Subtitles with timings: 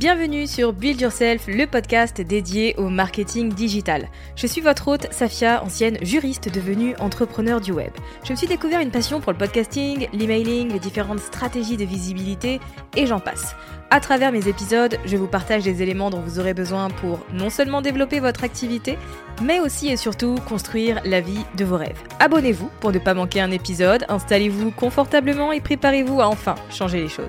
[0.00, 4.08] Bienvenue sur Build Yourself, le podcast dédié au marketing digital.
[4.34, 7.90] Je suis votre hôte, Safia, ancienne juriste devenue entrepreneur du web.
[8.24, 12.62] Je me suis découvert une passion pour le podcasting, l'emailing, les différentes stratégies de visibilité
[12.96, 13.54] et j'en passe.
[13.90, 17.50] À travers mes épisodes, je vous partage des éléments dont vous aurez besoin pour non
[17.50, 18.96] seulement développer votre activité,
[19.42, 22.02] mais aussi et surtout construire la vie de vos rêves.
[22.20, 27.08] Abonnez-vous pour ne pas manquer un épisode, installez-vous confortablement et préparez-vous à enfin changer les
[27.10, 27.28] choses.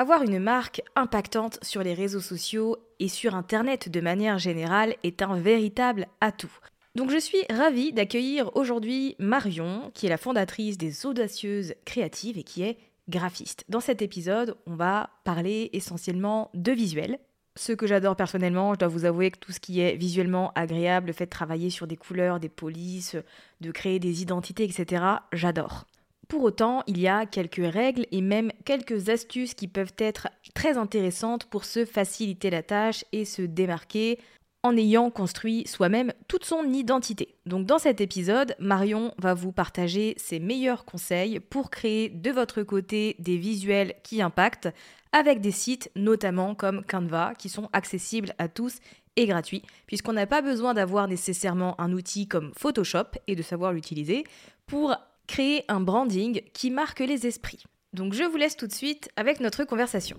[0.00, 5.20] Avoir une marque impactante sur les réseaux sociaux et sur Internet de manière générale est
[5.20, 6.56] un véritable atout.
[6.94, 12.44] Donc je suis ravie d'accueillir aujourd'hui Marion, qui est la fondatrice des Audacieuses Créatives et
[12.44, 12.78] qui est
[13.10, 13.66] graphiste.
[13.68, 17.18] Dans cet épisode, on va parler essentiellement de visuel.
[17.54, 21.08] Ce que j'adore personnellement, je dois vous avouer que tout ce qui est visuellement agréable,
[21.08, 23.16] le fait de travailler sur des couleurs, des polices,
[23.60, 25.84] de créer des identités, etc., j'adore.
[26.30, 30.78] Pour autant, il y a quelques règles et même quelques astuces qui peuvent être très
[30.78, 34.20] intéressantes pour se faciliter la tâche et se démarquer
[34.62, 37.34] en ayant construit soi-même toute son identité.
[37.46, 42.62] Donc dans cet épisode, Marion va vous partager ses meilleurs conseils pour créer de votre
[42.62, 44.68] côté des visuels qui impactent
[45.10, 48.78] avec des sites notamment comme Canva qui sont accessibles à tous
[49.16, 53.72] et gratuits puisqu'on n'a pas besoin d'avoir nécessairement un outil comme Photoshop et de savoir
[53.72, 54.22] l'utiliser
[54.68, 54.94] pour
[55.30, 57.62] créer un branding qui marque les esprits.
[57.92, 60.18] Donc je vous laisse tout de suite avec notre conversation.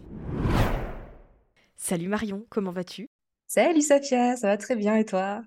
[1.76, 3.10] Salut Marion, comment vas-tu?
[3.46, 5.42] Salut Safia, ça va très bien et toi?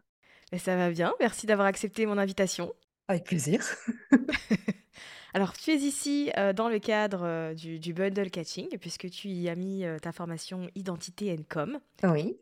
[0.53, 2.75] Ben, Ça va bien, merci d'avoir accepté mon invitation.
[3.09, 3.65] Avec plaisir.
[5.33, 9.29] Alors tu es ici euh, dans le cadre euh, du, du bundle catching puisque tu
[9.29, 11.81] y as mis euh, ta formation identité and com.
[12.03, 12.37] Oui.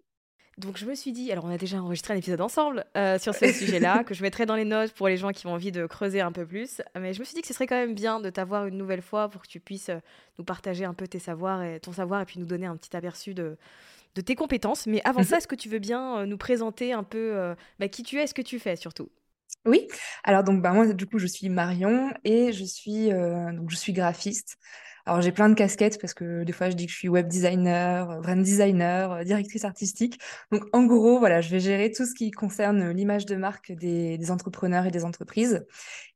[0.58, 3.34] Donc je me suis dit, alors on a déjà enregistré un épisode ensemble euh, sur
[3.34, 5.86] ce sujet-là, que je mettrai dans les notes pour les gens qui ont envie de
[5.86, 6.82] creuser un peu plus.
[6.98, 9.02] Mais je me suis dit que ce serait quand même bien de t'avoir une nouvelle
[9.02, 9.98] fois pour que tu puisses euh,
[10.38, 12.94] nous partager un peu tes savoirs et ton savoir et puis nous donner un petit
[12.96, 13.56] aperçu de,
[14.14, 14.86] de tes compétences.
[14.86, 17.88] Mais avant ça, est-ce que tu veux bien euh, nous présenter un peu euh, bah,
[17.88, 19.08] qui tu es, ce que tu fais surtout?
[19.64, 19.86] Oui.
[20.24, 23.76] Alors donc bah moi du coup je suis Marion et je suis euh, donc je
[23.76, 24.58] suis graphiste.
[25.06, 27.26] Alors j'ai plein de casquettes parce que des fois je dis que je suis web
[27.28, 30.20] designer, euh, brand designer, euh, directrice artistique.
[30.52, 34.16] Donc en gros voilà, je vais gérer tout ce qui concerne l'image de marque des,
[34.18, 35.64] des entrepreneurs et des entreprises.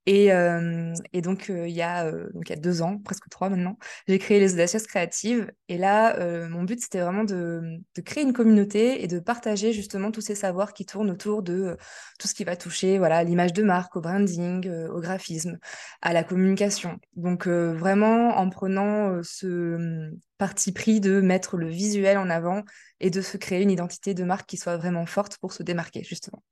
[0.07, 2.99] Et, euh, et donc, euh, il y a, euh, donc, il y a deux ans,
[2.99, 5.51] presque trois maintenant, j'ai créé les Audacieuses Créatives.
[5.69, 6.17] Et là,
[6.49, 10.73] mon but, c'était vraiment de, créer une communauté et de partager justement tous ces savoirs
[10.73, 11.77] qui tournent autour de
[12.21, 15.59] tout ce qui va toucher voilà, l'image de marque, au branding, au graphisme,
[16.03, 16.99] à la communication.
[17.17, 22.63] Donc, vraiment en prenant ce hum, parti pris de mettre le visuel en avant
[23.01, 26.05] et de se créer une identité de marque qui soit vraiment forte pour se démarquer,
[26.05, 26.43] justement.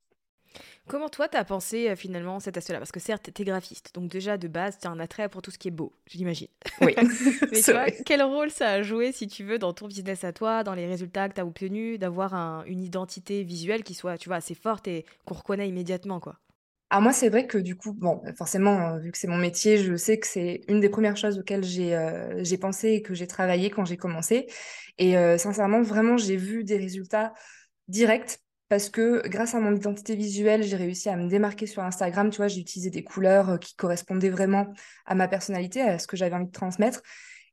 [0.87, 2.79] Comment toi, tu as pensé euh, finalement cet aspect-là?
[2.79, 5.41] Parce que certes, tu es graphiste, donc déjà de base, tu as un attrait pour
[5.41, 6.47] tout ce qui est beau, j'imagine.
[6.79, 6.99] Oui,
[7.51, 10.31] Mais tu vois, quel rôle ça a joué, si tu veux, dans ton business à
[10.33, 14.17] toi, dans les résultats que tu as obtenus, d'avoir un- une identité visuelle qui soit,
[14.17, 16.37] tu vois, assez forte et qu'on reconnaît immédiatement, quoi?
[16.91, 19.77] Alors moi, c'est vrai que du coup, bon, forcément, euh, vu que c'est mon métier,
[19.79, 23.13] je sais que c'est une des premières choses auxquelles j'ai euh, j'ai pensé et que
[23.15, 24.47] j'ai travaillé quand j'ai commencé.
[24.97, 27.33] Et euh, sincèrement, vraiment, j'ai vu des résultats
[27.87, 32.29] directs parce que grâce à mon identité visuelle, j'ai réussi à me démarquer sur Instagram.
[32.29, 34.73] Tu vois, j'ai utilisé des couleurs euh, qui correspondaient vraiment
[35.05, 37.01] à ma personnalité, à ce que j'avais envie de transmettre.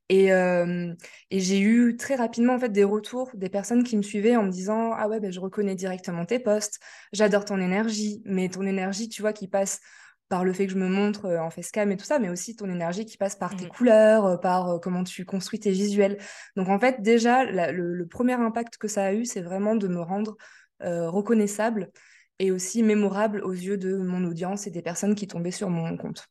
[0.09, 0.93] Et, euh,
[1.31, 4.43] et j'ai eu très rapidement en fait des retours des personnes qui me suivaient en
[4.43, 6.79] me disant ah ouais ben, je reconnais directement tes posts,
[7.13, 9.79] j'adore ton énergie, mais ton énergie tu vois qui passe
[10.27, 12.53] par le fait que je me montre euh, en facecam et tout ça, mais aussi
[12.57, 13.69] ton énergie qui passe par tes mmh.
[13.69, 16.17] couleurs, par comment tu construis tes visuels.
[16.57, 20.01] Donc en fait déjà le, premier impact que ça a eu c'est vraiment de me
[20.01, 21.91] rendre euh, reconnaissable
[22.39, 25.95] et aussi mémorable aux yeux de mon audience et des personnes qui tombaient sur mon
[25.97, 26.27] compte.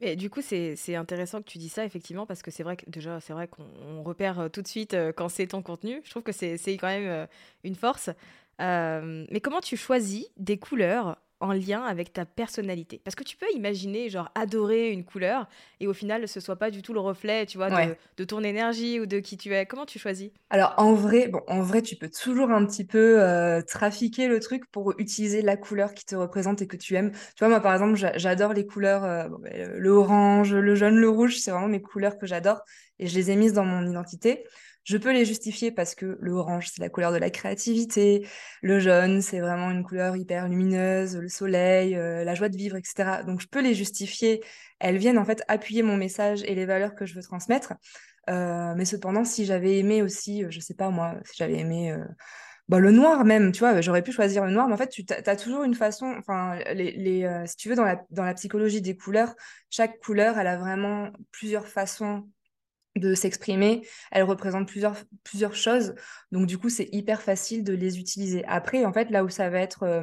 [0.00, 2.88] Mais du coup, c'est intéressant que tu dis ça, effectivement, parce que c'est vrai que
[2.90, 6.00] déjà, c'est vrai qu'on repère euh, tout de suite euh, quand c'est ton contenu.
[6.04, 7.28] Je trouve que c'est quand même
[7.62, 8.10] une force.
[8.58, 13.00] mais comment tu choisis des couleurs en lien avec ta personnalité.
[13.04, 15.46] Parce que tu peux imaginer, genre, adorer une couleur
[15.80, 17.68] et au final, ce soit pas du tout le reflet, tu vois,
[18.16, 19.66] de, ton énergie ou de qui tu es.
[19.66, 20.30] Comment tu choisis?
[20.50, 24.40] Alors, en vrai, bon, en vrai, tu peux toujours un petit peu euh, trafiquer le
[24.40, 27.12] truc pour utiliser la couleur qui te représente et que tu aimes.
[27.12, 31.08] Tu vois, moi, par exemple, j'adore les couleurs, euh, ben, le orange, le jaune, le
[31.08, 32.62] rouge, c'est vraiment mes couleurs que j'adore
[32.98, 34.44] et je les ai mises dans mon identité.
[34.84, 38.28] Je peux les justifier parce que le orange, c'est la couleur de la créativité,
[38.60, 42.76] le jaune, c'est vraiment une couleur hyper lumineuse, le soleil, euh, la joie de vivre,
[42.76, 43.22] etc.
[43.26, 44.44] Donc, je peux les justifier.
[44.80, 47.72] Elles viennent en fait appuyer mon message et les valeurs que je veux transmettre.
[48.28, 51.96] Euh, mais cependant, si j'avais aimé aussi, euh, je sais pas moi, si j'avais aimé
[52.68, 55.04] bah, le noir même, tu vois, j'aurais pu choisir le noir, mais en fait, tu
[55.08, 59.34] as, toujours une façon, enfin, les, si tu veux, dans la psychologie des couleurs,
[59.70, 62.28] chaque couleur, elle a vraiment plusieurs façons
[62.96, 63.86] de s'exprimer.
[64.10, 65.94] Elles représentent plusieurs, plusieurs choses.
[66.32, 68.44] Donc, du coup, c'est hyper facile de les utiliser.
[68.46, 70.02] Après, en fait, là où ça va être,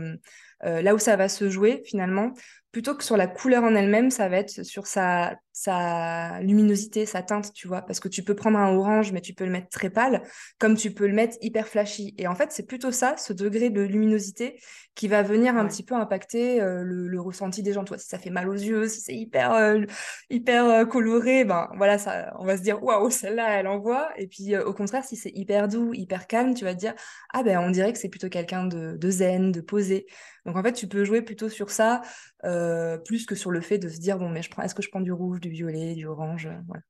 [0.65, 2.33] euh, là où ça va se jouer, finalement,
[2.71, 7.21] plutôt que sur la couleur en elle-même, ça va être sur sa, sa luminosité, sa
[7.21, 7.81] teinte, tu vois.
[7.81, 10.23] Parce que tu peux prendre un orange, mais tu peux le mettre très pâle,
[10.57, 12.15] comme tu peux le mettre hyper flashy.
[12.17, 14.61] Et en fait, c'est plutôt ça, ce degré de luminosité,
[14.95, 17.83] qui va venir un petit peu impacter euh, le, ressenti des gens.
[17.83, 19.81] Toi, si ça fait mal aux yeux, si c'est hyper, euh,
[20.29, 24.09] hyper euh, coloré, ben voilà, ça, on va se dire, waouh, celle-là, elle envoie.
[24.17, 26.93] Et puis, au contraire, si c'est hyper doux, hyper calme, tu vas te dire,
[27.33, 30.05] ah ben, on dirait que c'est plutôt quelqu'un de, de zen, de posé.
[30.51, 32.01] Donc en fait, tu peux jouer plutôt sur ça,
[32.43, 34.81] euh, plus que sur le fait de se dire, bon, mais je prends, est-ce que
[34.81, 36.81] je prends du rouge, du violet, du orange euh, voilà.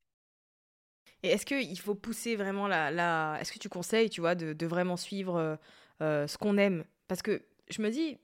[1.22, 2.90] Et est-ce qu'il faut pousser vraiment la...
[2.90, 3.38] la...
[3.40, 5.60] Est-ce que tu conseilles, tu vois, de, vraiment suivre
[6.02, 6.86] euh, ce qu'on aime?
[7.08, 8.18] Parce que je me dis,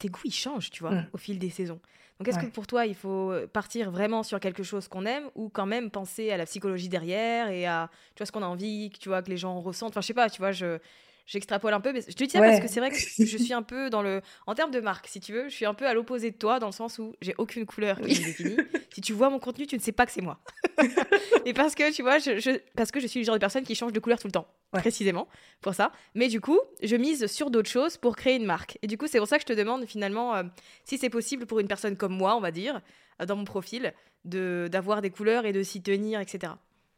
[0.00, 1.06] tes goûts, ils changent, tu vois, mmh.
[1.12, 1.80] au fil des saisons.
[2.18, 5.48] Donc est-ce que pour toi, il faut partir vraiment sur quelque chose qu'on aime ou
[5.48, 8.90] quand même penser à la psychologie derrière et à, tu vois, ce qu'on a envie,
[8.98, 9.90] tu vois, que les gens ressentent?
[9.90, 10.80] Enfin, je sais pas, tu vois, je
[11.26, 13.52] j'extrapole un peu, mais je te dis ça parce que c'est vrai que je suis
[13.52, 14.20] un peu dans le.
[14.46, 16.58] En termes de marque, si tu veux, je suis un peu à l'opposé de toi,
[16.58, 18.56] dans le sens où j'ai aucune couleur qui est définie.
[18.92, 20.40] si tu vois mon contenu, tu ne sais pas que c'est moi.
[21.44, 23.74] et parce que, tu vois, je, parce que je suis le genre de personne qui
[23.74, 25.28] change de couleur tout le temps, précisément,
[25.60, 25.92] pour ça.
[26.14, 28.78] Mais du coup, je mise sur d'autres choses pour créer une marque.
[28.82, 30.42] Et du coup, c'est pour ça que je te demande finalement euh,
[30.84, 32.80] si c'est possible pour une personne comme moi, on va dire,
[33.20, 33.92] euh, dans mon profil,
[34.24, 36.52] d'avoir des couleurs et de s'y tenir, etc.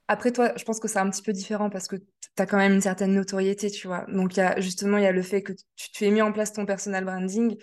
[0.09, 2.59] Après, toi, je pense que c'est un petit peu différent parce que tu as quand
[2.59, 4.05] même une certaine notoriété, tu vois.
[4.09, 6.67] Donc, justement, il y a le fait que tu, tu aies mis en place ton
[6.67, 7.57] personal branding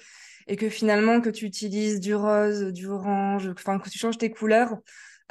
[0.48, 4.32] et que finalement, que tu utilises du rose, du orange, enfin, que tu changes tes
[4.32, 4.78] couleurs.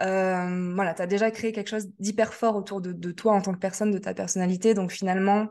[0.01, 3.53] Euh, voilà, tu as déjà créé quelque chose d'hyper fort autour de, toi en tant
[3.53, 4.75] que personne, de ta personnalité.
[4.75, 5.49] Donc, finalement,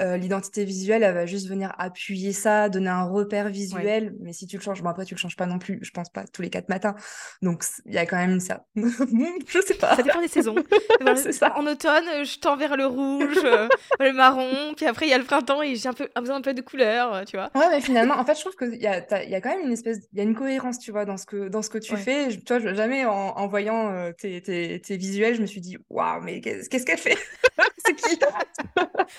[0.00, 4.14] euh, l'identité visuelle, elle va juste venir appuyer ça, donner un repère visuel.
[4.20, 6.08] Mais si tu le changes, bon après tu le changes pas non plus, je pense
[6.08, 6.94] pas tous les quatre matins.
[7.42, 8.64] Donc il y a quand même ça.
[8.76, 9.96] je sais pas.
[9.96, 10.54] Ça dépend des saisons.
[11.32, 11.56] ça.
[11.56, 13.68] En automne, je tends vers le rouge, euh,
[13.98, 16.42] le marron, puis après il y a le printemps et j'ai un peu besoin un
[16.42, 17.50] peu de couleur, tu vois.
[17.54, 19.72] Ouais, mais finalement, en fait, je trouve qu'il y a, y a quand même une
[19.72, 21.96] espèce, il y a une cohérence, tu vois, dans ce que dans ce que tu
[21.96, 22.30] fais.
[22.30, 25.76] Je, tu vois, jamais en, voyant euh, tes, tes, tes, visuels, je me suis dit,
[25.90, 27.18] waouh, mais qu'est-ce qu'elle fait?
[27.84, 28.18] C'est qui?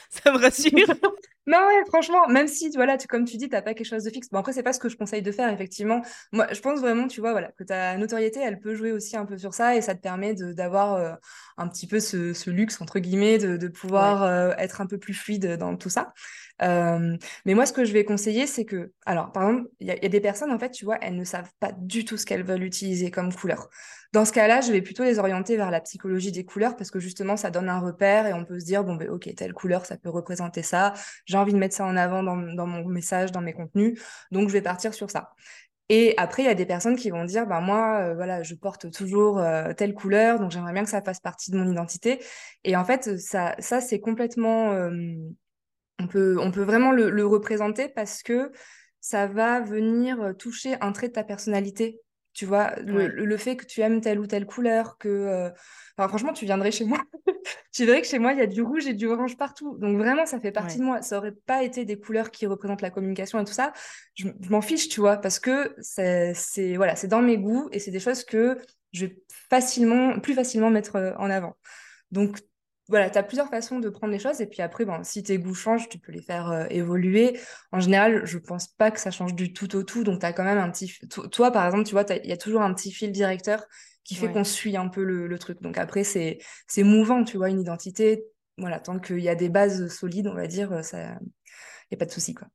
[0.10, 0.59] Ça me rassure.
[0.60, 4.04] 지금@ non, franchement, même si, voilà, tu, comme tu dis, tu n'as pas quelque chose
[4.04, 4.30] de fixe.
[4.30, 6.04] Bon, après, c'est pas ce que je conseille de faire, effectivement.
[6.32, 9.26] Moi, je pense vraiment, tu vois, voilà, que ta notoriété, elle peut jouer aussi un
[9.26, 11.16] peu sur ça et ça te permet d'avoir euh,
[11.58, 15.58] un petit peu ce, luxe, entre guillemets, de, pouvoir euh, être un peu plus fluide
[15.58, 16.14] dans tout ça.
[16.62, 19.92] Euh, mais moi, ce que je vais conseiller, c'est que, alors, par exemple, il y,
[19.92, 22.44] a des personnes, en fait, tu vois, elles ne savent pas du tout ce qu'elles
[22.44, 23.70] veulent utiliser comme couleur.
[24.12, 27.00] Dans ce cas-là, je vais plutôt les orienter vers la psychologie des couleurs parce que
[27.00, 29.86] justement, ça donne un repère et on peut se dire, bon, ben, ok, telle couleur,
[29.86, 30.94] ça peut représenter ça.
[31.40, 34.00] Envie de mettre ça en avant dans, mon message, dans mes contenus.
[34.32, 35.32] Donc, je vais partir sur ça.
[35.90, 38.54] Et après, il y a des personnes qui vont dire, ben moi, euh, voilà, je
[38.54, 42.20] porte toujours euh, telle couleur, donc j'aimerais bien que ça fasse partie de mon identité.
[42.64, 44.90] Et en fait, ça, ça c'est complètement
[46.00, 48.52] on peut, on peut vraiment le, représenter parce que
[49.02, 52.00] ça va venir toucher un trait de ta personnalité
[52.34, 55.10] Tu vois, le, le- fait que tu aimes telle ou telle couleur, que...
[55.10, 55.50] euh,
[55.98, 57.00] enfin, franchement, tu viendrais chez moi.
[57.72, 59.78] Tu verrais que chez moi, il y a du rouge et du orange partout.
[59.78, 61.02] Donc vraiment, ça fait partie de moi.
[61.02, 63.74] Ça aurait pas été des couleurs qui représentent la communication et tout ça.
[64.16, 66.34] Je, m'en fiche, tu vois, parce que c'est,
[66.76, 68.58] voilà, c'est dans mes goûts et c'est des choses que
[68.92, 69.18] je vais
[69.50, 71.56] facilement, plus facilement mettre euh, en avant.
[72.12, 72.40] Donc
[72.90, 74.42] voilà, tu as plusieurs façons de prendre les choses.
[74.42, 77.40] Et puis après, bon, si tes goûts changent, tu peux les faire euh, évoluer.
[77.72, 80.04] En général, je pense pas que ça change du tout au tout.
[80.04, 80.94] Donc tu as quand même un petit...
[81.32, 83.66] Toi, par exemple, tu vois, il y a toujours un petit fil directeur
[84.04, 84.34] qui fait Ouais.
[84.34, 85.62] qu'on suit un peu le, le truc.
[85.62, 88.26] Donc après, c'est c'est mouvant, tu vois, une identité.
[88.58, 91.96] Voilà, tant qu'il y a des bases solides, on va dire, euh, ça, il n'y
[91.96, 92.48] a pas de souci, quoi.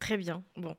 [0.00, 0.44] Très bien.
[0.56, 0.76] Bon.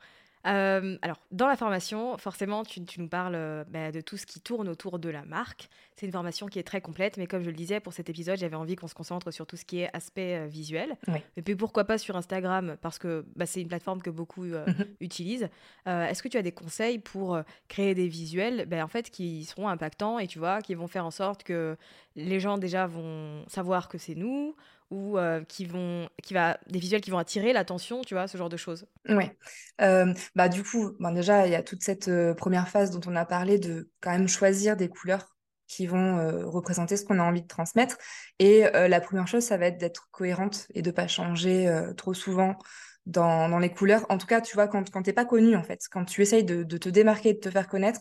[0.48, 4.25] Euh, alors, dans la formation, forcément, tu, tu nous parles euh, bah, de tout ce
[4.25, 5.69] qui tourne autour de la marque.
[5.96, 8.38] C'est une formation qui est très complète, mais comme je le disais, pour cet épisode,
[8.38, 10.96] j'avais envie qu'on se concentre sur tout ce qui est aspect euh, visuel.
[11.10, 11.19] Oui.
[11.36, 14.86] Et puis pourquoi pas sur Instagram, parce que bah, c'est une plateforme que beaucoup Mhm.
[15.01, 15.50] utilisent.
[15.86, 19.67] Est-ce que tu as des conseils pour créer des visuels bah, en fait, qui seront
[19.67, 21.75] impactants et tu vois, qui vont faire en sorte que
[22.15, 24.55] les gens déjà vont savoir que c'est nous
[24.91, 28.38] ou euh, qui vont, qui va, des visuels qui vont attirer l'attention, tu vois, ce
[28.38, 28.86] genre de choses.
[29.08, 29.38] Ouais.
[29.81, 33.01] Euh, bah, du coup, ben, déjà, il y a toute cette euh, première phase dont
[33.12, 35.36] on a parlé de quand même choisir des couleurs
[35.67, 37.98] qui vont euh, représenter ce qu'on a envie de transmettre.
[38.39, 42.55] Et la première chose, ça va être d'être cohérente et de pas changer trop souvent
[43.05, 44.05] dans, les couleurs.
[44.10, 46.43] En tout cas, tu vois, quand, quand t'es pas connu, en fait, quand tu essayes
[46.43, 48.00] de te démarquer, de te faire connaître,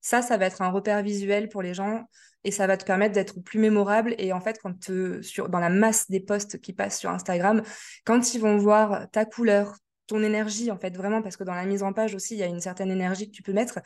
[0.00, 2.06] ça, ça va être un repère visuel pour les gens
[2.44, 4.14] et ça va te permettre d'être plus mémorable.
[4.18, 7.62] Et en fait, quand te, sur, dans la masse des posts qui passent sur Instagram,
[8.04, 9.74] quand ils vont voir ta couleur,
[10.06, 12.42] ton énergie, en fait, vraiment, parce que dans la mise en page aussi, il y
[12.42, 13.80] a une certaine énergie que tu peux mettre,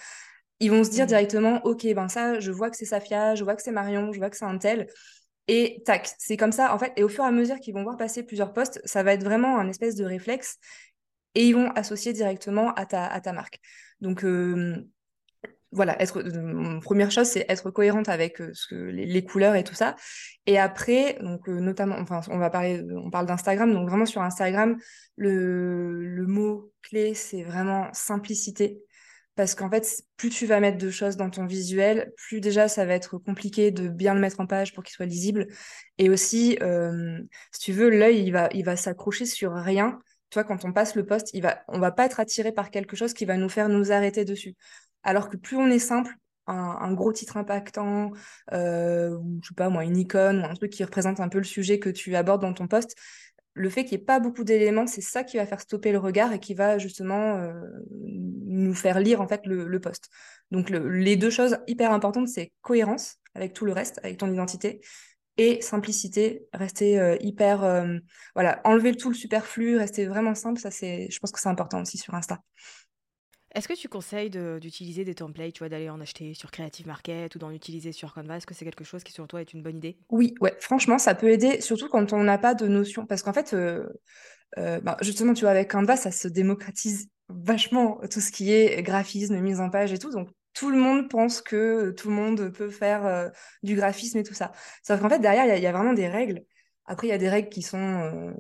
[0.61, 1.09] ils vont se dire Mhm.
[1.09, 4.19] directement, OK, ben ça, je vois que c'est Safia, je vois que c'est Marion, je
[4.19, 4.87] vois que c'est un tel.
[5.49, 6.93] Et tac, c'est comme ça, en fait.
[6.97, 9.25] Et au fur et à mesure qu'ils vont voir passer plusieurs posts, ça va être
[9.25, 10.59] vraiment un espèce de réflexe
[11.35, 13.59] et ils vont associer directement à ta, à ta marque.
[14.01, 14.77] Donc, euh,
[15.75, 19.97] voilà, être, euh, première chose, c'est être cohérente avec euh, les, couleurs et tout ça.
[20.47, 24.23] Et après, donc, euh, notamment, enfin, on va parler, on parle d'Instagram, donc vraiment sur
[24.23, 24.79] Instagram,
[25.17, 28.81] le, le mot clé, c'est vraiment simplicité.
[29.37, 32.87] Parce qu'en fait, plus tu vas mettre de choses dans ton visuel, plus déjà ça
[32.87, 35.49] va être compliqué de bien le mettre en page pour qu'il soit lisible.
[35.99, 36.57] Et aussi,
[37.51, 39.99] si tu veux, l'œil, il va, il va s'accrocher sur rien.
[40.35, 42.73] Tu vois, quand on passe le poste, il va, on va pas être attiré par
[42.73, 44.57] quelque chose qui va nous faire nous arrêter dessus.
[45.05, 46.13] Alors que plus on est simple,
[46.49, 48.11] un, gros titre impactant,
[48.53, 51.39] euh, ou je sais pas moi, une icône ou un truc qui représente un peu
[51.39, 52.97] le sujet que tu abordes dans ton poste,
[53.53, 55.99] le fait qu'il n'y ait pas beaucoup d'éléments, c'est ça qui va faire stopper le
[55.99, 57.53] regard et qui va justement euh,
[57.93, 60.09] nous faire lire en fait le, poste.
[60.51, 64.33] Donc le- les deux choses hyper importantes, c'est cohérence avec tout le reste, avec ton
[64.33, 64.81] identité,
[65.37, 67.99] et simplicité, rester euh, hyper, euh,
[68.35, 71.83] voilà, enlever tout le superflu, rester vraiment simple, ça c'est, je pense que c'est important
[71.83, 72.41] aussi sur Insta.
[73.55, 76.87] Est-ce que tu conseilles de- d'utiliser des templates, tu vois, d'aller en acheter sur Creative
[76.87, 78.37] Market ou d'en utiliser sur Canva?
[78.37, 79.97] Est-ce que c'est quelque chose qui, selon toi, est une bonne idée?
[80.11, 83.07] Oui, ouais, franchement, ça peut aider, surtout quand on n'a pas de notion.
[83.07, 83.87] Parce qu'en fait, euh,
[84.59, 88.83] euh, ben, justement, tu vois, avec Canva, ça se démocratise vachement tout ce qui est
[88.83, 90.11] graphisme, mise en page et tout.
[90.11, 93.29] Donc, tout le monde pense que tout le monde peut faire euh,
[93.63, 94.53] du graphisme et tout ça.
[94.83, 96.45] Sauf qu'en fait, derrière, il y, a- il y a vraiment des règles.
[96.87, 98.33] Après, il y a des règles qui sont euh,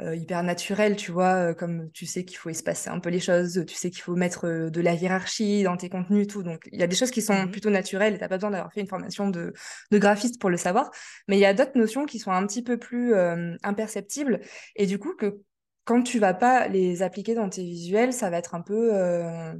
[0.00, 3.20] euh, hyper naturelles, tu vois, euh, comme tu sais qu'il faut espacer un peu les
[3.20, 6.42] choses, tu sais qu'il faut mettre euh, de la hiérarchie dans tes contenus, tout.
[6.42, 7.50] Donc, il y a des choses qui sont Mhm.
[7.50, 9.52] plutôt naturelles et t'as pas besoin d'avoir fait une formation de,
[9.90, 10.90] de graphiste pour le savoir.
[11.28, 14.40] Mais il y a d'autres notions qui sont un petit peu plus euh, imperceptibles
[14.76, 15.40] et du coup que
[15.84, 19.52] quand tu vas pas les appliquer dans tes visuels, ça va être un peu, euh,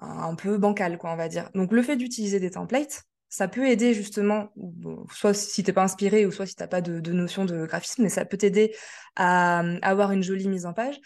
[0.00, 1.50] un peu bancal, quoi, on va dire.
[1.54, 5.82] Donc le fait d'utiliser des templates, ça peut aider justement, bon, soit si t'es pas
[5.82, 8.74] inspiré, ou soit si t'as pas de, de notion de graphisme, mais ça peut t'aider
[9.16, 11.00] à, à avoir une jolie mise en page.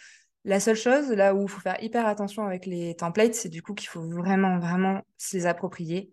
[0.45, 3.63] La seule chose, là où il faut faire hyper attention avec les templates, c'est du
[3.63, 6.13] coup qu'il faut vraiment, vraiment se les approprier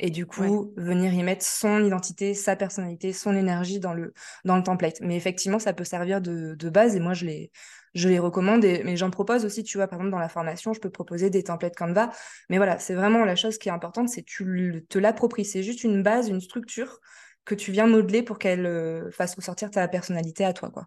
[0.00, 4.14] et du coup venir y mettre son identité, sa personnalité, son énergie dans le,
[4.44, 5.00] dans le template.
[5.02, 7.50] Mais effectivement, ça peut servir de, de base et moi, je les,
[7.94, 8.64] je les recommande.
[8.64, 11.30] Et, mais j'en propose aussi, tu vois, par exemple, dans la formation, je peux proposer
[11.30, 12.10] des templates Canva.
[12.50, 15.44] Mais voilà, c'est vraiment la chose qui est importante, c'est tu te l'appropries.
[15.44, 17.00] C'est juste une base, une structure
[17.44, 20.86] que tu viens modeler pour qu'elle euh, fasse ressortir ta personnalité à toi, quoi.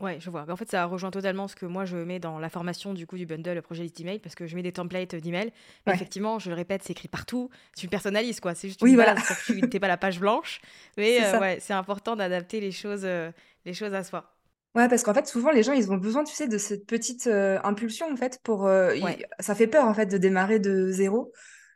[0.00, 0.46] Ouais, je vois.
[0.46, 3.04] Mais en fait, ça rejoint totalement ce que moi je mets dans la formation du
[3.04, 5.52] coup du bundle le projet list email parce que je mets des templates d'email.
[5.86, 5.96] Mais Ouais.
[5.96, 7.50] effectivement, je le répète, c'est écrit partout.
[7.76, 8.54] Tu personnalises quoi.
[8.54, 9.14] C'est juste Oui, une voilà.
[9.14, 10.60] base pour que tu pas la page blanche.
[10.96, 13.32] Mais C'est euh, ouais, c'est important d'adapter les choses, euh,
[13.64, 14.37] les choses à soi.
[14.78, 17.26] Ouais, parce qu'en fait, souvent, les gens, ils ont besoin, tu sais, de cette petite
[17.26, 18.68] euh, impulsion, en fait, pour...
[18.68, 18.94] euh.
[19.40, 21.32] Ça fait peur, en fait, de démarrer de zéro,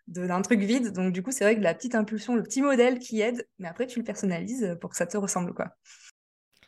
[0.07, 0.93] de- d'un truc vide.
[0.93, 3.67] Donc, du coup, c'est vrai que la petite impulsion, le petit modèle qui aide, mais
[3.67, 5.71] après, tu le personnalises pour que ça te ressemble, quoi.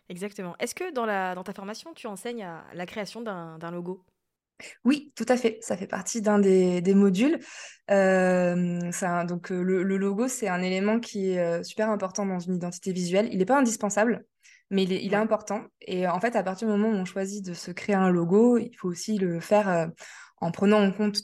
[0.09, 0.57] Exactement.
[0.59, 4.05] Est-ce que dans, la, dans ta formation, tu enseignes à la création d'un d'un logo?
[4.85, 5.59] Oui, tout à fait.
[5.61, 7.39] Ça fait partie d'un des, des modules.
[7.93, 12.57] Euh, ça, donc, le, le logo, c'est un élément qui est super important dans une
[12.57, 13.29] identité visuelle.
[13.31, 14.25] Il n'est pas indispensable,
[14.71, 15.63] mais il est, il est important.
[15.81, 18.59] Et en fait, à partir du moment où on choisit de se créer un logo,
[18.59, 19.91] il faut aussi le faire
[20.41, 21.23] en prenant en compte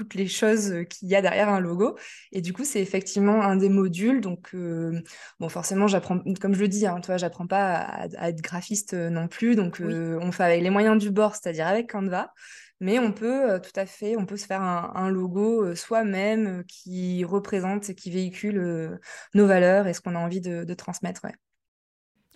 [0.00, 1.98] toutes les choses qu'il y a derrière un logo.
[2.32, 4.20] Et du coup, c'est effectivement un des modules.
[4.20, 5.02] Donc, euh,
[5.40, 9.28] bon, forcément, j'apprends, comme je le dis, hein, toi, j'apprends pas à, être graphiste non
[9.28, 9.56] plus.
[9.56, 12.32] Donc, euh, on fait avec les moyens du bord, c'est-à-dire avec Canva.
[12.80, 17.24] Mais on peut euh, tout à fait, on peut se faire un, logo soi-même qui
[17.24, 18.98] représente et qui véhicule
[19.34, 21.20] nos valeurs et ce qu'on a envie de, de transmettre.
[21.24, 21.34] Ouais.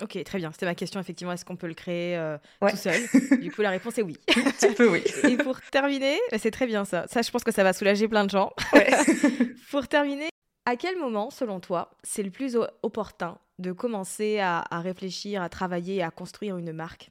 [0.02, 0.50] Ok, très bien.
[0.50, 1.32] C'était ma question, effectivement.
[1.32, 3.00] Est-ce qu'on peut le créer euh, tout seul?
[3.40, 4.18] Du coup, la réponse est oui.
[4.26, 5.04] tu peux, oui.
[5.30, 7.06] Et pour terminer, bah, c'est très bien ça.
[7.08, 8.52] Ça, je pense que ça va soulager plein de gens.
[9.70, 10.30] pour terminer,
[10.66, 16.02] à quel moment, selon toi, c'est le plus opportun de commencer à, réfléchir, à travailler,
[16.02, 17.10] à construire une marque?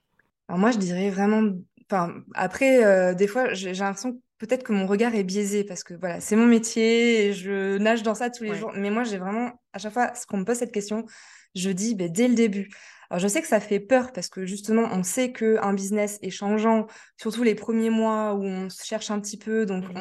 [0.50, 1.42] Alors moi, je dirais vraiment...
[1.90, 5.94] Enfin, après, euh, des fois, j'ai l'impression peut-être que mon regard est biaisé parce que
[5.94, 8.72] voilà, c'est mon métier et je nage dans ça tous les jours.
[8.76, 11.06] Mais moi, j'ai vraiment, à chaque fois qu'on me pose cette question,
[11.56, 12.70] je dis ben, dès le début.
[13.10, 16.32] Alors je sais que ça fait peur parce que justement on sait qu'un business est
[16.32, 16.88] changeant,
[17.22, 19.98] surtout les premiers mois où on se cherche un petit peu, donc mmh.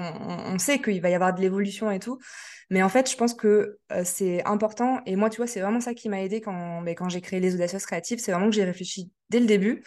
[0.46, 2.18] on, sait qu'il va y avoir de l'évolution et tout.
[2.70, 5.02] Mais en fait, je pense que euh, c'est important.
[5.04, 7.38] Et moi, tu vois, c'est vraiment ça qui m'a aidé quand, ben, quand j'ai créé
[7.38, 8.18] les audacieuses créatives.
[8.18, 9.82] C'est vraiment que j'ai réfléchi dès le début.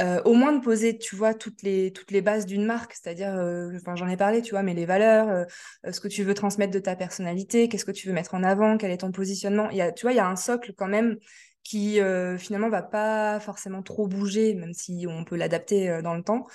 [0.00, 3.34] Euh, au moins de poser, tu vois, toutes les, toutes les bases d'une marque, c'est-à-dire,
[3.36, 6.72] euh, j'en ai parlé, tu vois, mais les valeurs, euh, ce que tu veux transmettre
[6.72, 9.68] de ta personnalité, qu'est-ce que tu veux mettre en avant, quel est ton positionnement.
[9.70, 11.18] Il y a, tu vois, il y a un socle quand même
[11.62, 12.00] qui
[12.38, 16.46] finalement va pas forcément trop bouger, même si on peut l'adapter dans le temps.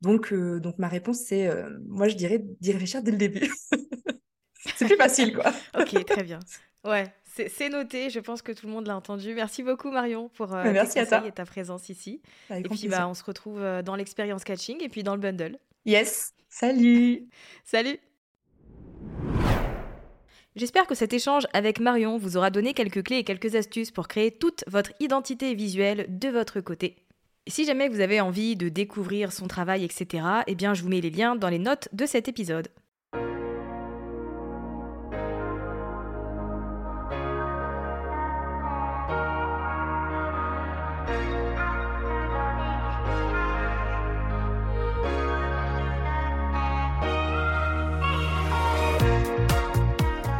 [0.00, 1.50] Donc, donc ma réponse, c'est,
[1.88, 3.52] moi, je dirais d'y réfléchir dès le début.
[4.76, 5.52] c'est plus facile, quoi.
[5.76, 6.38] ok, très bien.
[6.84, 9.34] Ouais, c'est noté, je pense que tout le monde l'a entendu.
[9.34, 12.20] Merci beaucoup Marion pour euh, Merci tes et ta présence ici.
[12.50, 15.58] et puis bah, on se retrouve euh, dans l'expérience catching et puis dans le bundle.
[15.86, 17.28] Yes, salut
[17.64, 17.98] Salut
[20.54, 24.06] J'espère que cet échange avec Marion vous aura donné quelques clés et quelques astuces pour
[24.06, 26.96] créer toute votre identité visuelle de votre côté.
[27.48, 31.00] Si jamais vous avez envie de découvrir son travail, etc., eh bien je vous mets
[31.00, 32.68] les liens dans les notes de cet épisode.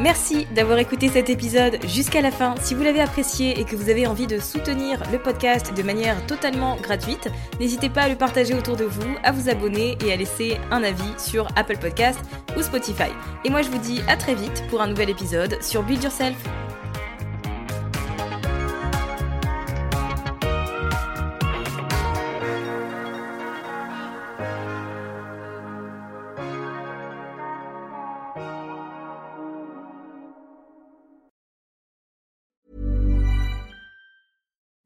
[0.02, 2.56] Merci d'avoir écouté cet épisode jusqu'à la fin.
[2.60, 6.26] Si vous l'avez apprécié et que vous avez envie de soutenir le podcast de manière
[6.26, 7.28] totalement gratuite,
[7.60, 10.82] n'hésitez pas à le partager autour de vous, à vous abonner et à laisser un
[10.82, 12.18] avis sur Apple Podcast
[12.56, 13.12] ou Spotify.
[13.44, 16.36] Et moi je vous dis à très vite pour un nouvel épisode sur Build Yourself.